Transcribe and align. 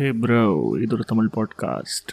ஹே 0.00 0.12
bro 0.12 0.76
இது 0.82 0.94
ஒரு 0.94 1.04
Tamil 1.04 1.28
podcast 1.34 2.10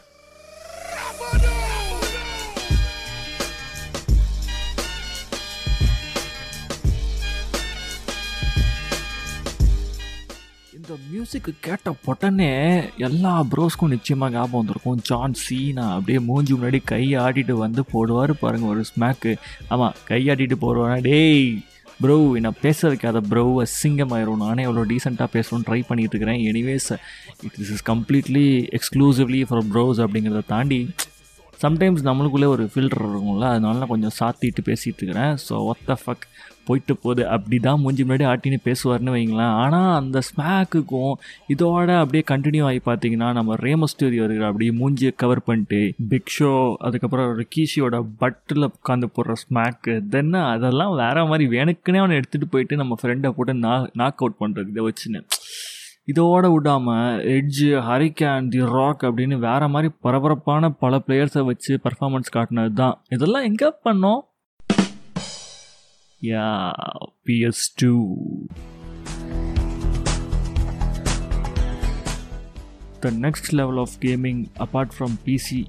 இந்த 10.73 10.95
மியூசிக்கு 11.11 11.53
கேட்ட 11.59 11.95
உடனே 12.05 12.83
எல்லா 12.97 13.45
ப்ரோஸ்க்கும் 13.55 13.87
நிச்சயமாக 13.87 14.31
ஞாபகம் 14.31 14.51
வந்திருக்கும். 14.51 14.99
ஜான் 15.03 15.33
சீனா 15.33 15.93
அப்படியே 15.93 16.19
மூஞ்சி 16.19 16.53
முன்னாடி 16.53 16.81
கை 16.83 17.15
ஆட்டிட்டு 17.15 17.51
வந்து 17.51 17.83
போடுவார் 17.93 18.31
பாருங்கள் 18.31 18.69
ஒரு 18.69 18.83
ஸ்மாக்கு 18.91 19.35
ஆமாம் 19.67 19.95
கை 20.05 20.27
ஆட்டிட்டு 20.27 20.57
போடுவாரா. 20.61 21.01
டேய் 21.01 21.63
ப்ரோ 22.01 22.15
என்னை 22.35 22.51
பேச 22.61 22.87
வைக்காத 22.87 23.19
ப்ரோ 23.21 23.43
அசிங்கமாயிரும் 23.63 24.43
நானே 24.45 24.63
எவ்வளோ 24.63 24.85
டீசெண்டாக 24.85 25.27
பேசணும்னு 25.35 25.67
ட்ரை 25.67 25.79
பண்ணிகிட்டு 25.89 26.15
இருக்கிறேன். 26.15 26.41
Anyways 26.51 26.89
it 27.45 27.55
this 27.59 27.71
is 27.75 27.83
completely 27.85 28.47
exclusively 28.77 29.41
for 29.49 29.63
bros 29.73 30.01
அப்படிங்கிறத 30.05 30.41
தாண்டி 30.47 30.79
சம்டைம்ஸ் 31.63 32.07
நம்மளுக்குள்ளே 32.07 32.47
ஒரு 32.55 32.63
ஃபில்டர் 32.73 33.03
இருக்கும்ல 33.11 33.47
அதனால 33.53 33.79
நான் 33.81 33.93
கொஞ்சம் 33.93 34.15
சாத்திட்டு 34.19 34.61
பேசிகிட்டு 34.69 35.01
இருக்கிறேன். 35.01 35.33
ஸோ 35.45 35.53
ஒத்த 35.71 35.97
ஃபக் 36.01 36.25
போயிட்டு 36.67 36.93
போகுது. 37.03 37.23
அப்படி 37.33 37.57
தான் 37.65 37.79
மூஞ்சி 37.81 38.03
முன்னாடி 38.05 38.25
ஆட்டின்னு 38.31 38.57
பேசுவார்னு 38.65 39.13
வைங்களேன். 39.15 39.53
ஆனால் 39.63 39.91
அந்த 39.99 40.17
ஸ்மேக்குக்கும் 40.29 41.13
இதோட 41.53 41.89
அப்படியே 42.01 42.23
கண்டினியூ 42.31 42.63
ஆகி 42.69 42.81
பார்த்தீங்கன்னா 42.89 43.29
நம்ம 43.37 43.57
ரேமோ 43.65 43.87
ஸ்டூடியோ 43.93 44.25
இருக்கிற 44.27 44.47
அப்படியே 44.51 44.73
மூஞ்சியை 44.81 45.11
கவர் 45.23 45.41
பண்ணிட்டு 45.47 45.79
பிக் 46.11 46.33
ஷோ 46.37 46.51
அதுக்கப்புறம் 46.87 47.31
ரிக்கீஷியோட 47.41 48.01
பட்டில் 48.23 48.69
உட்காந்து 48.71 49.09
போடுற 49.15 49.37
ஸ்மேக்கு 49.43 49.95
தென் 50.15 50.37
அதெல்லாம் 50.53 50.93
வேற 51.03 51.25
மாதிரி 51.31 51.47
வேணுக்குன்னே 51.55 52.01
அவனை 52.03 52.19
எடுத்துகிட்டு 52.21 52.53
போயிட்டு 52.55 52.81
நம்ம 52.83 52.97
ஃப்ரெண்டை 53.01 53.31
போட்டு 53.39 53.55
நா 53.65 53.73
நாக் 54.03 54.21
அவுட் 54.23 54.39
பண்ணுறது 54.43 54.71
இதை 54.75 54.85
வச்சுன்னு. 54.89 55.21
இதோட 56.11 56.45
விடாமல் 56.51 57.15
எட்ஜு 57.33 57.69
ஹரிகேன் 57.87 58.45
தி 58.53 58.59
ராக் 58.75 59.01
அப்படின்னு 59.07 59.35
வேற 59.45 59.67
மாதிரி 59.73 59.89
பரபரப்பான 60.05 60.69
பல 60.83 60.99
பிளேயர்ஸை 61.05 61.41
வச்சு 61.49 61.73
பர்ஃபார்மன்ஸ் 61.85 62.33
காட்டினது 62.35 62.71
தான் 62.73 62.95
இதெல்லாம் 63.15 63.47
எங்கே 63.49 63.69
பண்ணோம்? 63.85 64.21
Yeah 66.21 66.45
PS 67.27 67.65
two 67.81 67.91
the 73.05 73.11
next 73.25 73.51
level 73.59 73.81
of 73.85 73.97
gaming 74.05 74.41
apart 74.65 74.95
from 74.95 75.17
PC 75.25 75.61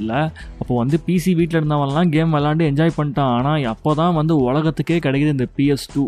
இல்லை 0.00 0.20
அப்போ 0.60 0.72
வந்து 0.82 0.96
பிசி 1.06 1.30
வீட்டில் 1.38 1.60
இருந்தவன்லாம் 1.60 2.12
கேம் 2.16 2.34
விளாண்டு 2.36 2.68
என்ஜாய் 2.70 2.98
பண்ணிட்டான். 2.98 3.32
ஆனால் 3.38 3.66
அப்போ 3.74 3.90
தான் 3.94 4.18
வந்து 4.20 4.36
உலகத்துக்கே 4.48 4.98
கிடைக்குது 5.06 5.36
இந்த 5.36 5.48
பிஎஸ் 5.56 5.90
டூ 5.94 6.04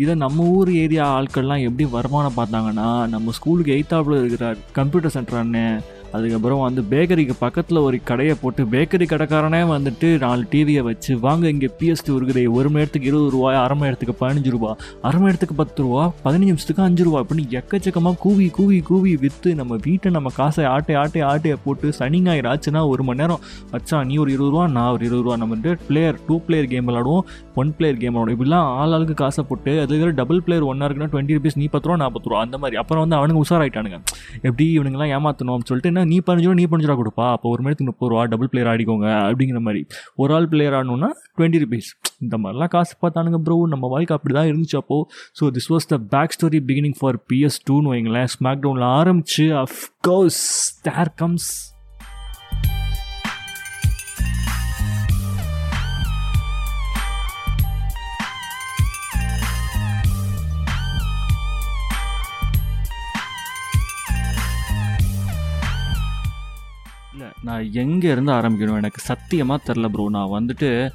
இதை 0.00 0.14
நம்ம 0.16 0.44
ஊர் 0.50 0.70
ஏரியா 0.74 1.04
ஆட்கள்லாம் 1.14 1.64
எப்படி 1.64 1.84
வருமானம் 1.90 2.36
பார்த்தாங்கன்னா 2.36 2.88
நம்ம 3.06 3.32
ஸ்கூலுக்கு 3.32 3.74
எய்த்தாப்பில் 3.74 4.20
இருக்கிற 4.20 4.46
கம்ப்யூட்டர் 4.72 5.14
சென்டர் 5.16 5.40
அண்ணன் 5.40 5.80
அதுக்கப்புறம் 6.16 6.60
வந்து 6.66 6.82
பேக்கரிக்கு 6.92 7.34
பக்கத்தில் 7.42 7.78
ஒரு 7.86 7.96
கடையை 8.10 8.34
போட்டு 8.40 8.62
பேக்கரி 8.72 9.06
கடைக்காரனே 9.12 9.60
வந்துட்டு 9.72 10.08
நாலு 10.24 10.42
டிவியை 10.52 10.82
வச்சு 10.88 11.12
வாங்க 11.26 11.44
இங்கே 11.54 11.68
பிஎஸ்டி 11.80 12.10
இருக்குது. 12.18 12.42
ஒரு 12.56 12.68
மணி 12.68 12.80
நேரத்துக்கு 12.80 13.08
இருபது 13.10 13.30
ரூபாய் 13.34 13.58
அரை 13.64 13.76
மணி 13.78 13.88
நேரத்துக்கு 13.88 14.16
பதினஞ்சு 14.22 14.52
ரூபா 14.54 14.70
அரை 15.06 15.16
மணி 15.18 15.28
நேரத்துக்கு 15.28 15.56
பத்து 15.62 15.82
ரூபா 15.86 16.02
பதினஞ்சு 16.24 16.50
நிமிஷத்துக்கு 16.50 16.84
அஞ்சு 16.88 17.04
ரூபா 17.08 17.20
அப்படின்னு 17.22 17.44
எக்கச்சக்கமாக 17.60 18.18
கூவி 18.24 18.46
கூவி 18.58 18.78
கூவி 18.90 19.12
விற்று 19.24 19.52
நம்ம 19.60 19.78
வீட்டை 19.86 20.12
நம்ம 20.16 20.32
காசை 20.40 20.64
ஆட்டை 20.74 20.96
ஆட்டை 21.02 21.22
ஆட்டையை 21.30 21.58
போட்டு 21.64 21.92
சனி 22.00 22.20
ஞாயிறு 22.26 22.50
ஆச்சுன்னா 22.52 22.82
ஒரு 22.92 23.04
மணி 23.10 23.22
நேரம் 23.22 23.40
வச்சா 23.74 24.00
நீ 24.10 24.16
ஒரு 24.24 24.32
இருபது 24.36 24.52
ரூபா 24.54 24.66
நான் 24.76 24.90
ஒரு 24.96 25.04
இருபது 25.08 25.24
ரூபா 25.26 25.36
நம்ம 25.42 25.54
வந்து 25.54 25.72
பிளேயர் 25.88 26.18
டூ 26.26 26.38
பிளேயர் 26.46 26.70
கேம் 26.74 26.88
விளாடுவோம் 26.88 27.24
ஒன் 27.62 27.72
பிளேயர் 27.78 28.00
கேம் 28.02 28.14
விளாடுவோம். 28.14 28.36
இப்படிலாம் 28.36 28.68
ஆள் 28.80 28.92
ஆளுக்கு 28.96 29.14
காசை 29.14 29.44
போட்டு 29.48 29.72
அதுக்கு 29.84 30.12
டபுள் 30.20 30.42
பிளேயர் 30.46 30.68
ஒன்றா 30.70 30.86
இருக்குன்னா 30.88 31.10
டுவெண்ட்டி 31.14 31.36
ருபீஸ் 31.38 31.58
நீ 31.62 31.66
பத்து 31.74 31.88
ரூபா 31.88 32.00
நான் 32.02 32.12
பத்து 32.16 32.30
ரூபா 32.30 32.42
அந்த 32.46 32.58
மாதிரி. 32.58 32.76
அப்புறம் 32.82 33.02
வந்து 33.04 33.18
அவனுங்க 33.20 33.42
உஷாராயிட்டானுங்க. 33.46 33.98
எப்படி 34.42 34.66
இவனுங்கெல்லாம் 34.78 35.12
ஏமாற்றணும் 35.16 35.66
சொல்லிட்டு 35.70 35.92
என்ன 35.92 35.99
நீ 36.04 36.16
பதினஞ்சு 36.26 36.48
ரூபா 36.48 36.58
நீ 36.60 36.64
பதினஞ்சு 36.70 36.88
ரூபா 36.90 36.98
கொடுப்பா? 37.02 37.26
அப்போ 37.36 37.48
ஒரு 37.54 37.62
மணிக்கு 37.62 37.84
முப்பது 37.84 38.10
ரூபா 38.12 38.24
டபுள் 38.24 38.50
பிளேயர் 38.52 38.70
ஆடிக்கோங்க 38.72 39.08
அப்படிங்கிற 39.28 39.60
மாதிரி. 39.66 39.80
ஒரு 40.22 40.34
ஆள் 40.34 40.48
பிளேயர் 40.48 40.76
ஆடணும்னா 40.78 41.10
டுவெண்ட்டி 41.38 41.60
ருபீஸ் 41.64 41.90
இந்த 42.24 42.36
மாதிரிலாம் 42.38 42.72
காசு 42.74 42.94
பார்த்தானுங்க 43.02 43.38
ப்ரோ 43.46 43.56
நம்ம 43.74 43.88
வாழ்க்கை 43.88 44.16
அப்படி 44.16 44.34
தான் 44.34 44.48
இருந்துச்சு 44.52 44.78
அப்போது 44.82 45.06
so 45.40 45.50
this 45.56 45.70
was 45.72 45.88
the 45.92 45.98
back 46.14 46.34
story 46.36 46.60
beginning 46.70 46.96
for 46.98 47.18
PS 47.32 47.58
டூன்னு 47.70 47.92
வைங்களேன். 47.94 48.30
ஸ்மாக் 48.34 48.62
டவுனில் 48.64 48.88
ஆரம்பிச்சு 49.00 49.46
அஃப்கோர்ஸ் 49.64 50.42
தேர் 50.82 51.12
கம்ஸ் 51.22 51.50
நான் 67.42 67.72
எங்கே 67.72 68.10
இருந்து 68.10 68.32
ஆரம்பிக்கணும்? 68.32 68.76
எனக்கு 68.76 69.00
சத்தியமாக 69.00 69.72
தெரில 69.72 69.88
ப்ரோ 69.88 70.08
நான் 70.08 70.32
வந்துட்டு 70.32 70.92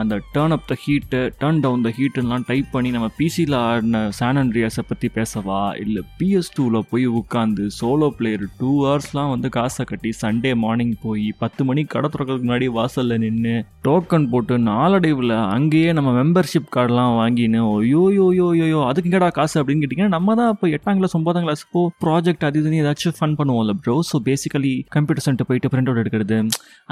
அந்த 0.00 0.14
turn 0.34 0.54
up 0.56 0.66
the 0.70 0.74
heat 0.84 1.20
turn 1.40 1.60
down 1.64 1.84
the 1.86 1.90
ஹீட்டுலாம் 1.98 2.44
type 2.48 2.68
பண்ணி 2.72 2.90
நம்ம 2.90 3.08
பிசியில் 3.18 3.56
ஆடின 3.60 4.02
சான் 4.18 4.40
அண்ட்ரியாஸை 4.42 4.84
பற்றி 4.88 5.08
பேசவா? 5.14 5.60
இல்லை 5.84 6.02
பிஎஸ் 6.18 6.50
டூவில் 6.56 6.86
போய் 6.90 7.06
உட்காந்து 7.20 7.64
சோலோ 7.78 8.08
பிளேயர் 8.18 8.44
டூ 8.58 8.70
ஹவர்ஸ்லாம் 8.84 9.32
வந்து 9.34 9.48
காசை 9.48 9.84
கட்டி 9.84 10.12
சண்டே 10.22 10.52
மார்னிங் 10.64 10.94
போய் 11.02 11.26
பத்து 11.38 11.64
மணிக்கு 11.64 11.92
கடை 11.94 12.10
திறக்கிறதுக்கு 12.14 12.48
முன்னாடி 12.48 12.68
வாசலில் 12.78 13.22
நின்று 13.24 13.54
டோக்கன் 13.88 14.28
போட்டு 14.32 14.58
நாளடைவில் 14.70 15.34
அங்கேயே 15.56 15.92
நம்ம 15.98 16.12
மெம்பர்ஷிப் 16.20 16.70
கார்டெலாம் 16.76 17.14
வாங்கின்னு 17.20 17.60
ஐயோ 17.76 18.04
யோ 18.18 18.26
யோ 18.40 18.48
யோ 18.72 18.80
அதுக்கு 18.88 19.10
எங்கடா 19.10 19.30
காசு? 19.30 19.56
அப்படின்னு 19.60 19.82
கேட்டிங்கன்னா 19.84 20.14
நம்ம 20.16 20.34
தான் 20.40 20.50
இப்போ 20.54 20.68
எட்டாம் 20.76 20.98
கிளாஸ் 21.00 21.16
ஒன்பதாம் 21.18 21.46
கிளாஸ் 21.46 21.64
போ 21.72 21.80
ப்ராஜெக்ட் 22.04 22.46
அது 22.48 22.60
இதுன்னு 22.62 22.80
ஏதாச்சும் 22.82 23.16
ஃபன் 23.18 23.36
பண்ணுவோம்ல 23.38 23.74
bro 23.82 23.96
so 24.10 24.18
basically 24.28 24.72
computer 24.96 25.26
center 25.26 25.48
print 25.48 25.68
print 25.72 25.90
out 25.90 26.02
எடுக்கிறது. 26.02 26.38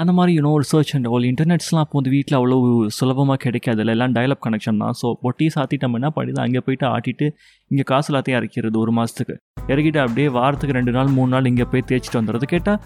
அந்த 0.01 0.11
மாதிரி 0.17 0.31
யூனோ 0.37 0.51
ஒரு 0.59 0.65
சர்ச் 0.73 0.93
அண்ட் 0.95 1.07
ஆல் 1.13 1.27
இன்டர்நெட்ஸ்லாம் 1.31 1.83
அப்போ 1.83 1.97
வந்து 1.99 2.13
வீட்டில் 2.15 2.37
அவ்வளோ 2.39 2.57
சுலபமாக 2.99 3.39
கிடைக்காது 3.45 3.83
எல்லாம் 3.95 4.15
டயலப் 4.17 4.43
கனெக்ஷன் 4.45 4.81
தான். 4.83 4.95
ஸோ 5.01 5.09
பொட்டி 5.23 5.47
சாத்திட்டு 5.55 5.87
என்ன 5.99 6.09
பண்ணிடுது 6.15 6.41
அங்கே 6.45 6.61
போயிட்டு 6.67 6.87
ஆட்டிட்டு 6.93 7.27
இங்கே 7.71 7.85
காசு 7.91 8.09
எல்லாத்தையும் 8.11 8.39
இறக்கிறது 8.39 8.77
ஒரு 8.83 8.91
மாதத்துக்கு 8.97 9.35
இறக்கிட்டு 9.71 9.99
அப்படியே 10.03 10.27
வாரத்துக்கு 10.37 10.75
ரெண்டு 10.77 10.91
நாள் 10.97 11.09
மூணு 11.15 11.29
நாள் 11.35 11.47
இங்கே 11.51 11.65
போய் 11.71 11.83
தேய்ச்சிட்டு 11.89 12.19
வந்துடுறது. 12.19 12.45
கேட்டால் 12.51 12.77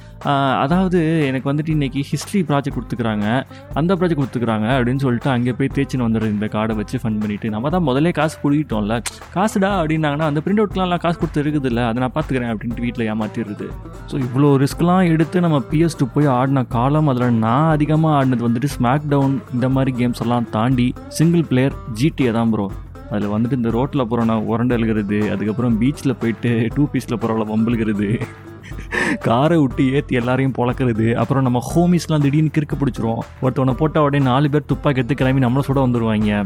அதாவது 0.64 1.00
எனக்கு 1.30 1.48
வந்துட்டு 1.52 1.74
இன்றைக்கி 1.76 2.02
ஹிஸ்ட்ரி 2.12 2.40
ப்ராஜெக்ட் 2.50 2.78
கொடுத்துக்கிறாங்க. 2.78 3.26
அந்த 3.80 3.92
ப்ராஜெக்ட் 4.00 4.22
கொடுத்துக்கிறாங்க 4.22 4.68
அப்படின்னு 4.78 5.04
சொல்லிட்டு 5.06 5.30
அங்கே 5.36 5.54
போய் 5.60 5.72
தேய்ச்சின்னு 5.76 6.08
வந்துடுறது 6.08 6.36
இந்த 6.38 6.48
கார்டை 6.56 6.76
வச்சு 6.80 7.00
ஃபன் 7.04 7.20
பண்ணிவிட்டு 7.24 7.52
நம்ம 7.56 7.72
தான் 7.76 7.86
முதல்ல 7.90 8.14
காசு 8.20 8.38
பிடிக்கிட்டோம்ல. 8.44 8.96
காசுடா 9.36 9.72
அப்படின்னாங்கன்னா 9.82 10.30
அந்த 10.32 10.42
பிரிண்ட் 10.46 10.64
அவுட்லாம் 10.64 11.04
காசு 11.06 11.18
கொடுத்து 11.22 11.44
இருக்குது 11.44 11.70
இல்லை 11.72 11.84
அதை 11.90 12.00
நான் 12.04 12.16
பார்த்துக்கிறேன் 12.16 12.52
அப்படின்ட்டு 12.54 12.86
வீட்டில் 12.86 13.06
ஏமாற்றிடுது 13.12 13.68
ஸோ 14.12 14.16
இவ்வளோ 14.26 14.50
ரிஸ்க்லாம் 14.64 15.04
எடுத்து 15.14 15.46
நம்ம 15.46 15.60
பிஎஸ் 15.72 16.00
டூ 16.02 16.08
போய் 16.16 16.32
ஆடின 16.38 16.66
காலம் 16.78 17.10
அதில் 17.14 17.38
நான் 17.46 17.70
அதிகமாக 17.76 18.18
ஆடினது 18.20 18.48
வந்துட்டு 18.48 18.72
ஸ்மாக் 18.76 19.08
டவுன் 19.14 19.36
இந்த 19.56 19.70
மாதிரி 19.76 19.91
கேம்ஸ் 19.92 20.22
எல்லாம் 20.22 20.50
தாண்டி 20.50 20.94
சிங்கிள் 21.08 21.44
பிளேயர் 21.44 21.76
ஜிடிஏ 21.94 22.32
தான் 22.32 22.50
ப்ரோ 22.50 22.66
அதில் 23.10 23.30
வந்துட்டு 23.30 23.52
இந்த 23.52 23.70
ரோட்டில் 23.70 24.02
போகிறோன்னா 24.02 24.46
உரண்டு 24.46 24.76
எழுகிறது 24.76 25.32
அதுக்கப்புறம் 25.32 25.82
பீச்சில் 25.82 26.20
போயிட்டு 26.20 26.68
டூ 26.76 26.88
பீஸில் 26.94 27.18
போகிறவள 27.18 27.46
வம்புழுகிறது 27.46 28.10
காரை 29.20 29.58
விட்டு 29.58 29.84
ஏற்றி 29.92 30.16
எல்லாரையும் 30.16 30.54
பொழக்கிறது 30.58 31.14
அப்புறம் 31.14 31.44
நம்ம 31.44 31.62
ஹோமிஸ்லாம் 31.76 32.22
திடீர்னு 32.22 32.54
கிறுக்க 32.58 32.76
பிடிச்சிரும். 32.76 33.22
ஒருத்தவனை 33.42 33.74
போட்டால் 33.74 34.04
உடனே 34.04 34.24
நாலு 34.24 34.50
பேர் 34.50 34.66
துப்பாக்கி 34.66 35.00
எடுத்து 35.00 35.16
கிளம்பி 35.16 35.46
நம்மளை 35.46 35.64
சுட 35.68 35.80
வந்துடுவாங்க 35.82 36.46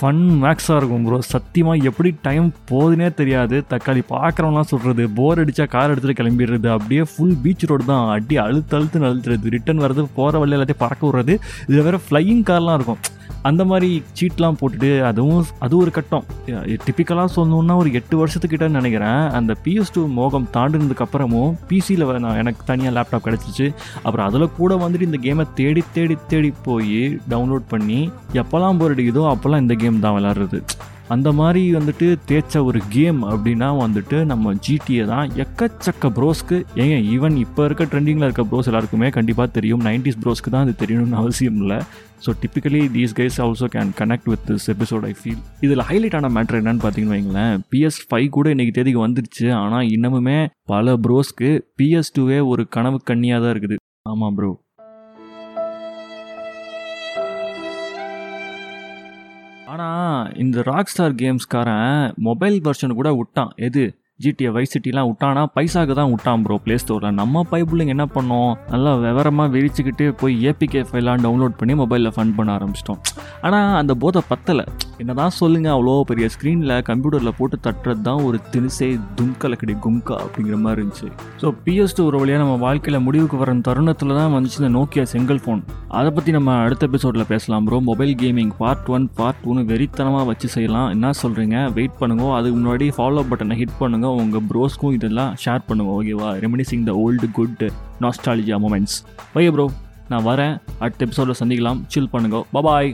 ஃபன் 0.00 0.20
மேக்ஸாக 0.42 0.76
இருக்கும் 0.80 1.02
ப்ரோ 1.06 1.16
சத்தியமாக 1.32 1.88
எப்படி 1.88 2.10
டைம் 2.26 2.46
போகுதுனே 2.70 3.08
தெரியாது. 3.20 3.56
தக்காளி 3.72 4.02
பார்க்குறவங்களாம் 4.12 4.70
சொல்கிறது 4.72 5.04
போர் 5.18 5.40
அடித்தா 5.42 5.66
கார் 5.74 5.92
எடுத்துகிட்டு 5.92 6.20
கிளம்பிடுறது. 6.20 6.68
அப்படியே 6.76 7.02
ஃபுல் 7.12 7.36
பீச் 7.44 7.66
ரோடு 7.70 7.84
தான். 7.92 8.06
அடி 8.16 8.38
அழுத்து 8.46 8.76
அழுத்து 8.78 9.06
அழுத்துறது 9.08 9.54
ரிட்டன் 9.56 9.82
வர்றது 9.84 10.04
போகிற 10.18 10.38
வழியில் 10.42 10.58
எல்லாத்தையும் 10.58 10.84
பறக்க 10.84 11.04
விட்றது. 11.06 11.36
இதில் 11.68 11.86
வேறு 11.88 12.00
ஃப்ளையிங் 12.06 12.44
கார்லாம் 12.50 12.78
இருக்கும். 12.80 13.02
அந்த 13.48 13.62
மாதிரி 13.70 14.02
சீட்லாம் 14.18 14.56
போட்டுட்டு 14.60 14.90
அதுவும் 15.10 15.44
அது 15.64 15.74
ஒரு 15.76 15.90
கட்டம். 15.90 16.24
டிப்பிக்கலாக 16.86 17.28
சொல்லணுன்னா 17.36 17.74
ஒரு 17.82 17.90
எட்டு 17.98 18.14
வருஷத்துக்கிட்ட 18.20 18.68
நினைக்கிறேன். 18.76 19.22
அந்த 19.38 19.52
பிஎஸ் 19.64 19.92
டூ 19.94 20.02
மோகம் 20.18 20.48
தாண்டினதுக்கப்புறமும் 20.56 21.54
பிசியில் 21.68 22.06
நான் 22.24 22.40
எனக்கு 22.42 22.62
தனியாக 22.70 22.94
லேப்டாப் 22.96 23.26
கிடச்சிச்சு 23.26 23.66
அப்புறம் 24.02 24.26
அதில் 24.26 24.54
கூட 24.60 24.74
வந்துட்டு 24.84 25.08
இந்த 25.08 25.20
கேமை 25.26 25.46
தேடி 25.54 25.84
தேடி 25.92 26.16
தேடி 26.32 26.52
போய் 26.68 27.02
டவுன்லோட் 27.32 27.66
பண்ணி 27.74 28.00
எப்போல்லாம் 28.42 28.78
போர் 28.82 28.94
அடிக்குதோ 28.96 29.24
அப்போல்லாம் 29.34 29.64
இந்த 29.66 29.74
கேம் 29.74 30.04
தான் 30.06 30.16
விளாட்றது. 30.18 30.60
அந்த 31.14 31.28
மாதிரி 31.38 31.62
வந்துட்டு 31.76 32.06
தேய்ச்ச 32.28 32.60
ஒரு 32.68 32.80
கேம் 32.94 33.20
அப்படின்னா 33.30 33.68
வந்துட்டு 33.82 34.18
நம்ம 34.30 34.52
ஜிடிஏ 34.64 35.04
தான். 35.12 35.30
எக்கச்சக்க 35.44 36.10
ப்ரோஸ்க்கு 36.18 36.56
ஏங்க 36.82 36.96
ஈவன் 37.14 37.36
இப்போ 37.44 37.64
இருக்க 37.68 37.84
ட்ரெண்டிங்கில் 37.92 38.26
இருக்க 38.26 38.44
ப்ரோஸ் 38.50 38.68
எல்லாருக்குமே 38.70 39.08
கண்டிப்பாக 39.16 39.48
தெரியும். 39.56 39.82
நைன்டிஸ் 39.88 40.20
ப்ரோஸ்க்கு 40.24 40.52
தான் 40.54 40.64
அது 40.66 40.74
தெரியணும்னு 40.82 41.18
அவசியம் 41.22 41.58
இல்லை. 41.62 41.78
So 42.24 42.32
typically 42.42 42.82
these 42.96 43.16
guys 43.18 43.38
also 43.44 43.68
can 43.74 43.92
connect 44.00 44.30
with 44.32 44.44
this 44.50 44.68
episode 44.74 45.04
I 45.10 45.12
feel 45.20 45.42
இதில் 45.66 45.84
ஹைலைட் 45.90 46.16
ஆன 46.18 46.30
மேட்ரு 46.36 46.60
என்னன்னு 46.62 46.84
பார்த்தீங்கன்னு 46.84 47.16
வைங்களேன். 47.16 47.54
பிஎஸ் 47.72 48.00
ஃபைவ் 48.08 48.28
கூட 48.38 48.48
இன்றைக்கி 48.54 48.74
தேதிக்கு 48.78 49.06
வந்துருச்சு. 49.06 49.46
ஆனால் 49.62 49.86
இன்னமுமே 49.96 50.38
பல 50.74 50.96
ப்ரோஸ்க்கு 51.06 51.50
பிஎஸ் 51.80 52.14
டூவே 52.18 52.40
ஒரு 52.52 52.64
கனவு 52.76 53.00
கண்ணியாக 53.12 53.42
தான் 53.44 53.54
இருக்குது. 53.54 53.78
ஆமாம் 54.12 54.36
ப்ரோ 54.38 54.52
ஆனால் 59.66 60.32
இந்த 60.34 60.62
ராக் 60.62 60.86
ஸ்டார் 60.86 61.14
கேம்ஸ்காரன் 61.14 62.12
மொபைல் 62.16 62.60
வெர்ஷன் 62.60 62.94
கூட 62.94 63.14
விட்டான். 63.14 63.50
எது? 63.56 63.94
ஜிடிஏ 64.24 64.50
வை 64.52 64.66
சிட்டிலாம் 64.72 65.08
விட்டானா? 65.10 65.46
பைசாக்கு 65.56 65.94
தான் 65.94 66.10
விட்டான் 66.10 66.42
ப்ரோ 66.42 66.56
ப்ளே 66.56 66.76
ஸ்டோரில் 66.76 67.18
நம்ம 67.20 67.44
பைபிளுங்க 67.50 67.86
என்ன 67.86 68.06
பண்ணோம்? 68.06 68.56
நல்லா 68.70 68.94
விவரமாக 68.94 69.58
விரிச்சுக்கிட்டு 69.58 70.10
போய் 70.10 70.46
ஏபிகே 70.48 70.84
ஃபைலாம் 70.90 71.22
டவுன்லோட் 71.26 71.56
பண்ணி 71.56 71.74
மொபைலில் 71.74 72.14
ஃபன் 72.16 72.34
பண்ண 72.36 72.58
ஆரம்பிச்சிட்டோம். 72.58 73.00
ஆனால் 73.42 73.76
அந்த 73.76 73.94
போதை 73.94 74.22
பத்தலை. 74.30 74.66
என்னதான் 75.00 75.34
சொல்லுங்கள் 75.38 75.72
அவ்வளோ 75.74 75.92
பெரிய 76.08 76.26
ஸ்க்ரீனில் 76.32 76.72
கம்ப்யூட்டரில் 76.88 77.36
போட்டு 77.38 77.56
தட்டுறது 77.66 78.02
தான் 78.08 78.22
ஒரு 78.28 78.38
தினுசே 78.52 78.88
தும்கலக்கடி 79.18 79.74
கும்கா 79.84 80.16
அப்படிங்கிற 80.24 80.56
மாதிரி 80.64 80.80
இருந்துச்சு. 80.82 81.08
ஸோ 81.42 81.46
பிஎஸ் 81.64 81.94
டூ 81.98 82.04
ஒரு 82.08 82.18
வழியாக 82.22 82.40
நம்ம 82.42 82.56
வாழ்க்கையில் 82.64 82.98
முடிவுக்கு 83.06 83.36
வர 83.42 83.54
தருணத்தில் 83.68 84.12
தான் 84.18 84.32
வந்துச்சு 84.34 84.58
இந்த 84.62 84.70
நோக்கியா 84.78 85.04
செங்கல் 85.12 85.40
ஃபோன் 85.44 85.62
அதை 85.98 86.10
பற்றி 86.16 86.32
நம்ம 86.38 86.58
அடுத்த 86.64 86.88
எபிசோடில் 86.90 87.28
பேசலாம் 87.32 87.64
bro 87.68 87.78
mobile 87.90 88.14
gaming 88.22 88.52
part 88.60 88.90
one 88.96 89.06
part 89.20 89.40
டூன்னு 89.44 89.64
வெறித்தனமாக 89.72 90.26
வச்சு 90.30 90.50
செய்யலாம். 90.56 90.88
என்ன 90.96 91.12
சொல்கிறீங்க 91.22 91.56
வெயிட் 91.78 91.98
பண்ணுங்க. 92.02 92.26
அதுக்கு 92.38 92.58
முன்னாடி 92.60 92.88
ஃபாலோ 92.98 93.24
பட்டனை 93.30 93.56
ஹிட் 93.62 93.76
பண்ணுங்க. 93.82 94.08
உங்கள் 94.22 94.46
ப்ரோஸ்க்கும் 94.52 94.96
இதெல்லாம் 94.98 95.32
ஷேர் 95.44 95.66
பண்ணுங்கள் 95.70 95.96
ஓகேவா 95.98 96.30
reminiscing 96.44 96.84
the 96.90 96.94
old 97.04 97.28
good 97.38 97.64
nostalgia 98.06 98.58
moments 98.66 98.98
okay 99.36 99.50
bro 99.56 99.68
நான் 100.12 100.26
வரேன். 100.30 100.54
அடுத்த 100.82 101.00
எபிசோடில் 101.06 101.40
சந்திக்கலாம். 101.40 101.80
சில் 101.94 102.12
பண்ணுங்க. 102.14 102.38
பபாய் 102.56 102.90